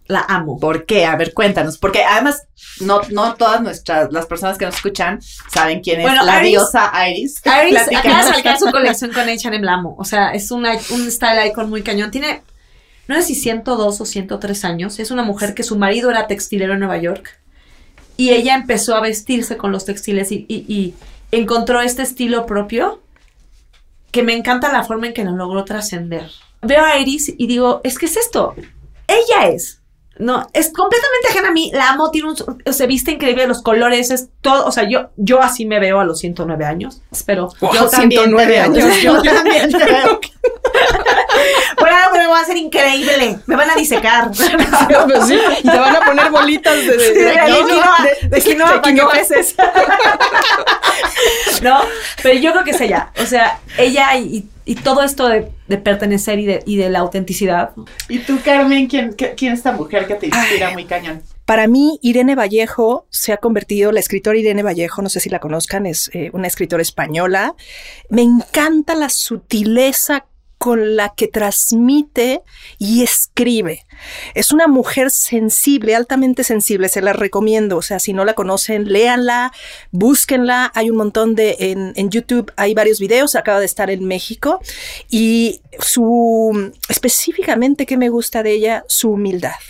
[0.08, 0.58] La amo.
[0.58, 1.04] ¿Por qué?
[1.04, 1.78] A ver, cuéntanos.
[1.78, 2.46] Porque además,
[2.80, 7.40] no, no todas nuestras, las personas que nos escuchan saben quién es la diosa Iris.
[7.44, 9.94] Iris acaba de sacar su colección con H&M la amo.
[9.98, 12.10] O sea, es una, un style icon muy cañón.
[12.10, 12.42] Tiene,
[13.08, 14.98] no sé si 102 o 103 años.
[14.98, 17.40] Es una mujer que su marido era textilero en Nueva York.
[18.16, 20.94] Y ella empezó a vestirse con los textiles y
[21.30, 23.00] encontró este estilo propio
[24.10, 26.30] que me encanta la forma en que lo logró trascender.
[26.62, 28.54] Veo a Iris y digo, es que es esto.
[29.06, 29.82] Ella es.
[30.18, 31.70] No, es completamente ajena a mí.
[31.74, 32.36] La amo, tiene un,
[32.72, 34.66] se viste increíble, los colores, es todo.
[34.66, 37.02] O sea, yo, yo así me veo a los 109 años.
[37.26, 39.02] Pero yo también 109 años.
[39.02, 40.20] Yo también te veo.
[41.78, 43.38] bueno, me voy a hacer increíble.
[43.46, 44.30] Me van a disecar.
[45.06, 49.02] Pues y te van a poner bolitas de, de, de, de, quinoa para que
[51.62, 51.80] no,
[52.22, 53.10] pero yo creo que es ella.
[53.20, 57.70] O sea, ella y, todo esto de, pertenecer y de, y de la autenticidad.
[58.08, 61.22] ¿Y tú, Carmen, quién, quién es esta mujer que te inspira muy cañón?
[61.46, 65.38] Para mí, Irene Vallejo se ha convertido, la escritora Irene Vallejo, no sé si la
[65.38, 67.54] conozcan, es eh, una escritora española.
[68.10, 70.26] Me encanta la sutileza
[70.66, 72.42] con la que transmite
[72.76, 73.86] y escribe.
[74.34, 77.76] Es una mujer sensible, altamente sensible, se la recomiendo.
[77.76, 79.52] O sea, si no la conocen, léanla,
[79.92, 80.72] búsquenla.
[80.74, 84.58] Hay un montón de, en, en YouTube hay varios videos, acaba de estar en México.
[85.08, 88.84] Y su, específicamente, ¿qué me gusta de ella?
[88.88, 89.60] Su humildad.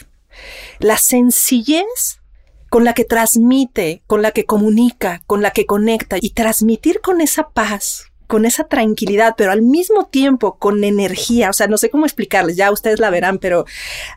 [0.78, 2.22] La sencillez
[2.70, 7.20] con la que transmite, con la que comunica, con la que conecta y transmitir con
[7.20, 11.50] esa paz, con esa tranquilidad, pero al mismo tiempo con energía.
[11.50, 13.64] O sea, no sé cómo explicarles, ya ustedes la verán, pero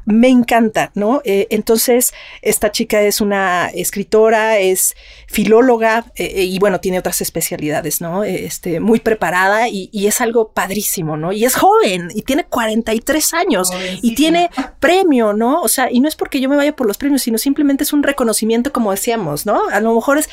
[0.05, 1.21] me encanta, ¿no?
[1.25, 4.95] Eh, entonces, esta chica es una escritora, es
[5.27, 8.23] filóloga eh, y bueno, tiene otras especialidades, ¿no?
[8.23, 11.31] Este, muy preparada y, es algo padrísimo, ¿no?
[11.31, 13.69] Y es joven y tiene 43 años
[14.01, 15.61] y tiene premio, ¿no?
[15.61, 17.93] O sea, y no es porque yo me vaya por los premios, sino simplemente es
[17.93, 19.69] un reconocimiento, como decíamos, ¿no?
[19.69, 20.29] A lo mejor es,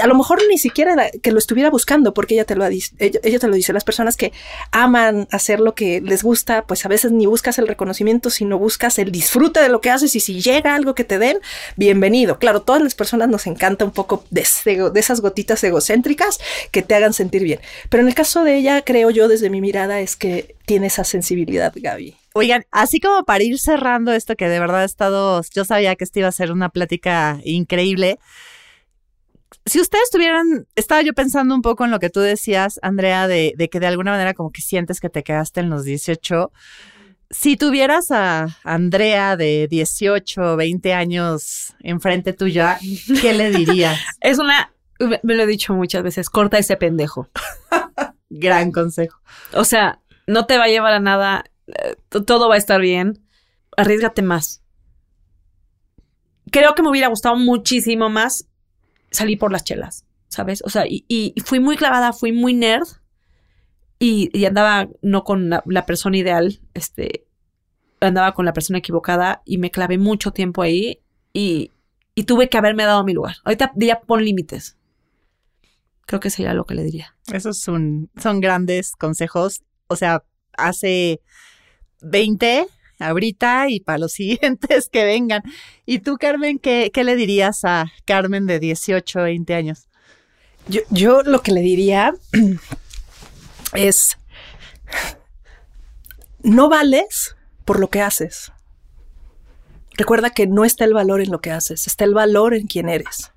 [0.00, 2.94] a lo mejor ni siquiera que lo estuviera buscando porque ella te lo ha dicho
[3.06, 4.32] ella, te lo dice, las personas que
[4.70, 8.98] aman hacer lo que les gusta, pues a veces ni buscas el reconocimiento, sino buscas
[8.98, 11.38] el disfrute de lo que haces y si llega algo que te den,
[11.76, 12.38] bienvenido.
[12.38, 16.38] Claro, todas las personas nos encanta un poco de, de esas gotitas egocéntricas
[16.70, 17.60] que te hagan sentir bien.
[17.88, 21.04] Pero en el caso de ella, creo yo desde mi mirada, es que tiene esa
[21.04, 22.16] sensibilidad, Gaby.
[22.34, 26.04] Oigan, así como para ir cerrando esto que de verdad he estado, yo sabía que
[26.04, 28.18] esto iba a ser una plática increíble
[29.64, 33.54] si ustedes tuvieran, estaba yo pensando un poco en lo que tú decías, Andrea, de,
[33.56, 36.50] de, que de alguna manera como que sientes que te quedaste en los 18.
[37.30, 42.78] Si tuvieras a Andrea de 18, 20 años enfrente tuya,
[43.20, 43.98] ¿qué le dirías?
[44.20, 44.72] es una,
[45.22, 47.28] me lo he dicho muchas veces, corta ese pendejo.
[48.30, 49.20] Gran consejo.
[49.54, 51.96] O sea, no te va a llevar a nada, eh,
[52.26, 53.24] todo va a estar bien,
[53.76, 54.62] arriesgate más.
[56.50, 58.46] creo que me hubiera gustado muchísimo más
[59.12, 60.62] salir por las chelas, ¿sabes?
[60.64, 62.88] O sea, y, fui muy clavada, fui muy nerd
[63.98, 67.26] y, andaba no con la, persona ideal, este,
[68.00, 71.00] andaba con la persona equivocada y me clavé mucho tiempo ahí
[71.32, 71.70] y,
[72.14, 73.36] y tuve que haberme dado mi lugar.
[73.44, 74.76] Ahorita diría pon límites.
[76.06, 77.14] Creo que sería lo que le diría.
[77.32, 79.62] Esos son, son grandes consejos.
[79.86, 80.24] O sea,
[80.56, 81.20] hace
[82.00, 82.66] 20,
[83.08, 85.42] ahorita y para los siguientes que vengan.
[85.86, 89.88] ¿Y tú, Carmen, qué, le dirías a Carmen de 18, 20 años?
[90.68, 92.14] Yo, yo lo que le diría
[93.74, 94.16] es,
[96.42, 98.52] no vales por lo que haces.
[99.94, 102.88] Recuerda que no está el valor en lo que haces, está el valor en quién
[102.88, 103.32] eres.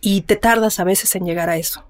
[0.00, 1.84] Y te tardas a veces en llegar a eso.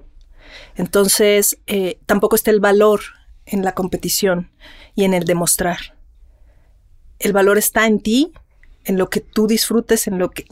[0.76, 3.00] Entonces, eh, tampoco está el valor
[3.44, 4.50] en la competición
[4.94, 5.97] y en el demostrar.
[7.18, 8.32] El valor está en ti,
[8.84, 10.46] en lo que tú disfrutes, en lo que,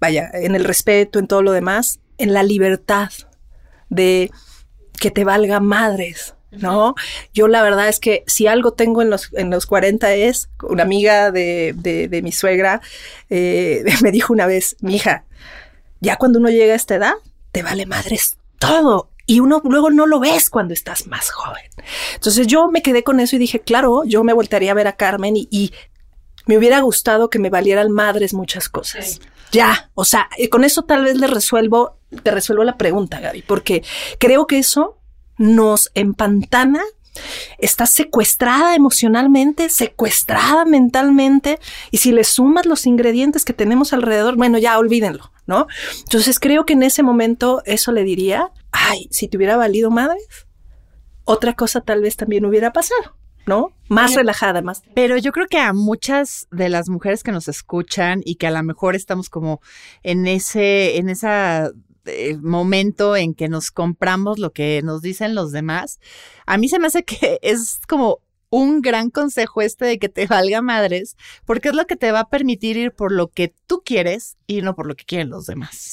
[0.00, 3.10] vaya, en el respeto, en todo lo demás, en la libertad
[3.88, 4.30] de
[4.98, 6.94] que te valga madres, ¿no?
[7.34, 10.84] Yo la verdad es que si algo tengo en los, en los 40 es, una
[10.84, 12.80] amiga de, de, de mi suegra
[13.30, 15.24] eh, me dijo una vez, mi hija,
[16.00, 17.14] ya cuando uno llega a esta edad,
[17.52, 19.08] te vale madres todo.
[19.24, 21.62] Y uno luego no lo ves cuando estás más joven.
[22.14, 24.96] Entonces yo me quedé con eso y dije, claro, yo me voltearía a ver a
[24.96, 25.72] Carmen y, y
[26.46, 29.20] me hubiera gustado que me valieran madres muchas cosas.
[29.52, 33.84] Ya, o sea, con eso tal vez le resuelvo, te resuelvo la pregunta, Gaby, porque
[34.18, 34.98] creo que eso
[35.36, 36.80] nos empantana,
[37.58, 41.58] está secuestrada emocionalmente, secuestrada mentalmente,
[41.90, 45.66] y si le sumas los ingredientes que tenemos alrededor, bueno, ya olvídenlo, ¿no?
[45.98, 50.46] Entonces creo que en ese momento eso le diría, ay, si te hubiera valido madres,
[51.24, 53.16] otra cosa tal vez también hubiera pasado.
[53.46, 53.72] ¿No?
[53.88, 54.82] Más relajada, más.
[54.94, 58.50] Pero yo creo que a muchas de las mujeres que nos escuchan y que a
[58.50, 59.60] lo mejor estamos como
[60.02, 61.70] en ese, en esa
[62.04, 66.00] eh, momento en que nos compramos lo que nos dicen los demás,
[66.46, 70.26] a mí se me hace que es como un gran consejo este de que te
[70.26, 73.82] valga madres, porque es lo que te va a permitir ir por lo que tú
[73.84, 75.92] quieres y no por lo que quieren los demás.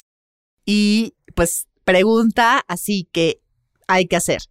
[0.66, 3.40] Y pues pregunta así que
[3.86, 4.42] hay que hacer.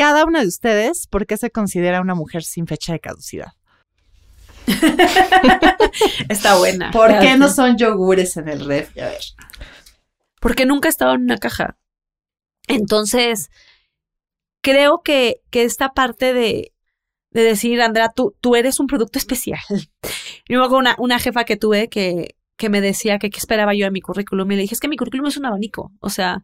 [0.00, 3.52] Cada una de ustedes, ¿por qué se considera una mujer sin fecha de caducidad?
[6.30, 6.90] Está buena.
[6.90, 8.96] ¿Por qué no son yogures en el ref?
[8.96, 9.20] A ver.
[10.40, 11.76] Porque nunca he estado en una caja.
[12.66, 13.50] Entonces,
[14.62, 16.72] creo que, que esta parte de,
[17.32, 19.60] de decir, Andrea, tú, tú eres un producto especial.
[20.48, 23.84] Y luego una, una jefa que tuve que, que me decía que qué esperaba yo
[23.84, 25.92] de mi currículum y le dije, es que mi currículum es un abanico.
[26.00, 26.42] O sea,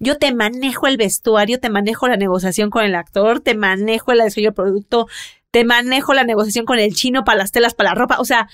[0.00, 4.24] yo te manejo el vestuario, te manejo la negociación con el actor, te manejo el
[4.24, 5.06] diseño del producto,
[5.50, 8.18] te manejo la negociación con el chino para las telas, para la ropa.
[8.18, 8.48] O sea,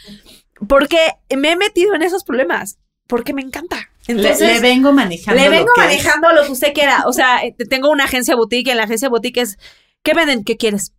[0.69, 0.99] porque
[1.37, 3.91] me he metido en esos problemas, porque me encanta.
[4.07, 5.43] Entonces, le, le vengo manejando.
[5.43, 6.37] Le vengo lo manejando es.
[6.37, 7.05] lo que usted quiera.
[7.07, 9.59] O sea, tengo una agencia boutique, en la agencia boutique es,
[10.03, 10.45] ¿qué venden?
[10.45, 10.93] ¿Qué quieres?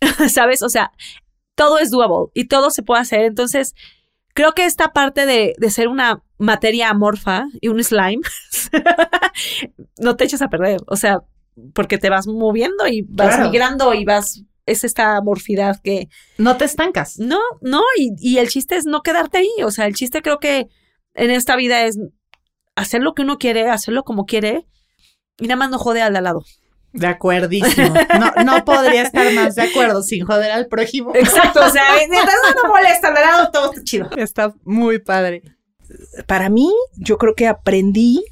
[0.28, 0.62] ¿Sabes?
[0.62, 0.92] O sea,
[1.54, 3.20] todo es doable y todo se puede hacer.
[3.20, 3.74] Entonces,
[4.34, 8.22] creo que esta parte de, de ser una materia amorfa y un slime,
[9.98, 10.80] no te echas a perder.
[10.86, 11.20] O sea,
[11.74, 13.50] porque te vas moviendo y vas claro.
[13.50, 17.18] migrando y vas es esta amorfidad que no te estancas.
[17.18, 19.50] No, no, y, y, el chiste es no quedarte ahí.
[19.62, 20.68] O sea, el chiste creo que
[21.14, 21.98] en esta vida es
[22.74, 24.66] hacer lo que uno quiere, hacerlo como quiere
[25.38, 26.44] y nada más no jode al de al lado.
[26.92, 27.92] De acuerdísimo.
[28.20, 31.12] No, no podría estar más de acuerdo sin joder al prójimo.
[31.14, 31.64] Exacto.
[31.64, 34.10] O sea, mientras no molesta al lado, todo está chido.
[34.16, 35.42] Está muy padre.
[36.26, 38.24] Para mí, yo creo que aprendí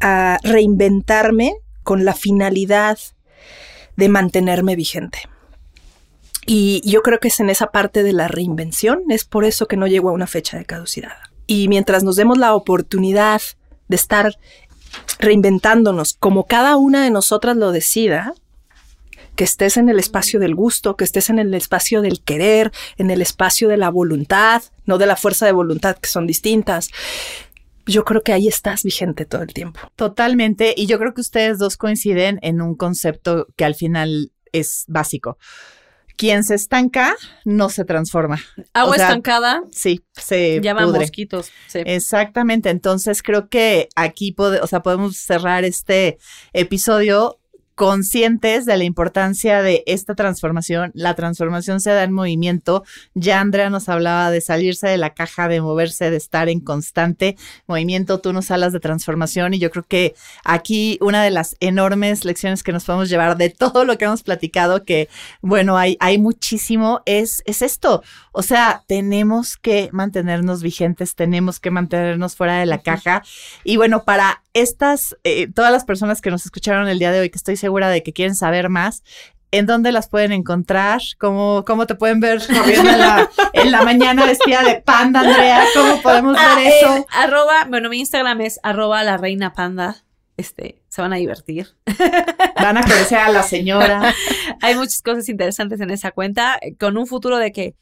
[0.00, 2.98] a reinventarme con la finalidad
[3.96, 5.18] de mantenerme vigente.
[6.46, 9.76] Y yo creo que es en esa parte de la reinvención, es por eso que
[9.76, 11.16] no llego a una fecha de caducidad.
[11.46, 13.42] Y mientras nos demos la oportunidad
[13.88, 14.36] de estar
[15.18, 18.34] reinventándonos como cada una de nosotras lo decida,
[19.36, 23.10] que estés en el espacio del gusto, que estés en el espacio del querer, en
[23.10, 26.90] el espacio de la voluntad, no de la fuerza de voluntad, que son distintas.
[27.84, 29.78] Yo creo que ahí estás vigente todo el tiempo.
[29.94, 30.74] Totalmente.
[30.76, 35.38] Y yo creo que ustedes dos coinciden en un concepto que al final es básico.
[36.16, 38.40] Quien se estanca no se transforma.
[38.72, 39.62] Agua o sea, estancada.
[39.70, 41.00] Sí, se llama pudre.
[41.00, 41.50] mosquitos.
[41.66, 41.80] Sí.
[41.84, 42.70] Exactamente.
[42.70, 46.16] Entonces creo que aquí pode, o sea, podemos cerrar este
[46.54, 47.38] episodio
[47.76, 50.92] conscientes de la importancia de esta transformación.
[50.94, 52.84] La transformación se da en movimiento.
[53.14, 57.36] Ya Andrea nos hablaba de salirse de la caja, de moverse, de estar en constante
[57.66, 58.18] movimiento.
[58.18, 62.62] Tú nos hablas de transformación y yo creo que aquí una de las enormes lecciones
[62.62, 65.10] que nos podemos llevar de todo lo que hemos platicado, que
[65.42, 68.02] bueno, hay, hay muchísimo, es, es esto.
[68.32, 73.22] O sea, tenemos que mantenernos vigentes, tenemos que mantenernos fuera de la caja.
[73.64, 77.28] Y bueno, para estas, eh, todas las personas que nos escucharon el día de hoy,
[77.28, 79.02] que estoy segura de que quieren saber más,
[79.52, 81.00] ¿En dónde las pueden encontrar?
[81.18, 85.62] ¿Cómo, cómo te pueden ver corriendo en la, en la mañana vestida de panda, Andrea?
[85.72, 86.96] ¿Cómo podemos ver Ah, eso?
[86.96, 90.02] eh, arroba, bueno, mi Instagram es arroba la reina panda.
[90.36, 91.68] Este, se van a divertir.
[92.56, 94.12] Van a conocer a la señora.
[94.60, 97.76] Hay muchas cosas interesantes en esa cuenta, eh, con un futuro de que,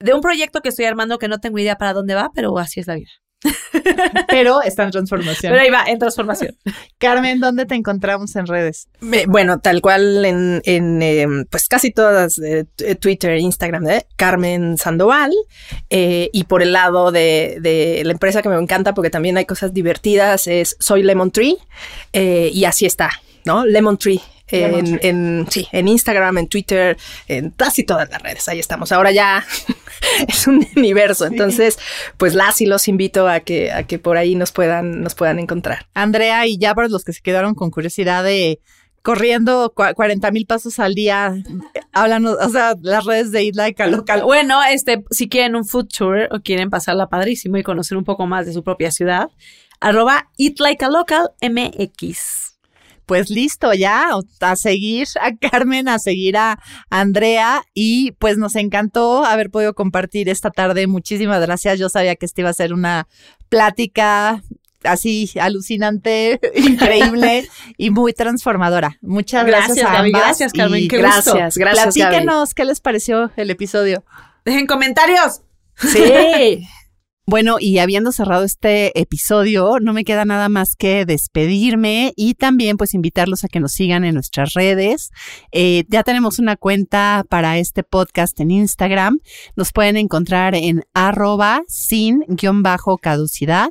[0.00, 2.80] de un proyecto que estoy armando que no tengo idea para dónde va, pero así
[2.80, 3.10] es la vida.
[4.28, 5.52] Pero está en transformación.
[5.52, 6.56] Pero ahí va, en transformación.
[6.98, 8.88] Carmen, ¿dónde te encontramos en redes?
[9.00, 14.06] Me- Bueno, tal cual en, en, eh, pues casi todas, eh, t- Twitter, Instagram, de
[14.16, 15.32] Carmen Sandoval.
[15.90, 19.44] Eh, y por el lado de, de la empresa que me encanta, porque también hay
[19.46, 21.56] cosas divertidas, es Soy Lemon Tree.
[22.12, 23.10] eh, y así está,
[23.44, 23.64] ¿no?
[23.66, 24.20] Lemon Tree.
[24.52, 26.96] En, en- sí, en Instagram, en Twitter,
[27.28, 28.92] en casi todas las redes, ahí estamos.
[28.92, 29.44] Ahora ya
[30.28, 31.78] es un universo, entonces,
[32.16, 35.38] pues las y los invito a que, a que por ahí nos puedan, nos puedan
[35.38, 35.86] encontrar.
[35.94, 38.60] Andrea, y ya para los que se quedaron con curiosidad de
[39.02, 41.34] corriendo cua- 40 mil pasos al día,
[41.92, 44.22] háblanos, o sea, las redes de Eat Like a Local.
[44.22, 48.26] Bueno, este, si quieren un food tour o quieren pasarla padrísimo y conocer un poco
[48.28, 49.28] más de su propia ciudad,
[49.80, 52.51] arroba Eat Like a Local MX.
[53.12, 54.08] Pues listo, ya
[54.40, 56.58] a seguir a Carmen, a seguir a
[56.88, 60.86] Andrea y pues nos encantó haber podido compartir esta tarde.
[60.86, 61.78] Muchísimas gracias.
[61.78, 63.08] Yo sabía que esta iba a ser una
[63.50, 64.42] plática
[64.82, 67.46] así alucinante, increíble
[67.76, 68.96] y muy transformadora.
[69.02, 70.10] Muchas gracias, Gracias, a Gaby.
[70.12, 70.88] Gracias, Carmen.
[70.88, 71.34] Qué gusto.
[71.34, 71.94] Gracias, gracias.
[71.94, 72.00] Gaby.
[72.00, 74.04] Platíquenos qué les pareció el episodio.
[74.46, 75.42] Dejen comentarios.
[75.76, 76.66] Sí.
[77.32, 82.76] Bueno, y habiendo cerrado este episodio, no me queda nada más que despedirme y también
[82.76, 85.08] pues invitarlos a que nos sigan en nuestras redes.
[85.50, 89.18] Eh, ya tenemos una cuenta para este podcast en Instagram.
[89.56, 93.70] Nos pueden encontrar en arroba sin guion bajo caducidad.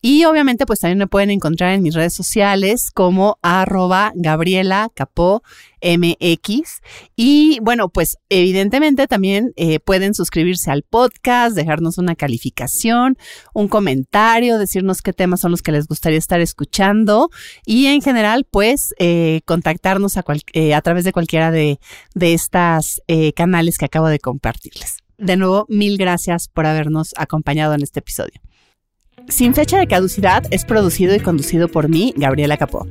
[0.00, 5.42] Y obviamente pues también me pueden encontrar en mis redes sociales como arroba Gabriela Capó
[5.82, 6.80] MX.
[7.16, 13.16] Y bueno, pues evidentemente también eh, pueden suscribirse al podcast, dejarnos una calificación,
[13.54, 17.30] un comentario, decirnos qué temas son los que les gustaría estar escuchando
[17.64, 21.78] y en general pues eh, contactarnos a, eh, a través de cualquiera de,
[22.14, 23.00] de estas
[23.34, 24.98] canales que acabo de compartirles.
[25.18, 28.40] De nuevo, mil gracias por habernos acompañado en este episodio.
[29.30, 32.86] Sin fecha de caducidad es producido y conducido por mí, Gabriela Capó.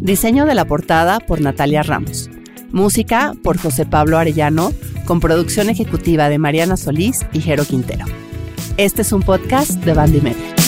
[0.00, 2.28] Diseño de la portada por Natalia Ramos.
[2.72, 4.72] Música por José Pablo Arellano,
[5.06, 8.06] con producción ejecutiva de Mariana Solís y Jero Quintero.
[8.76, 10.63] Este es un podcast de Bandy Media.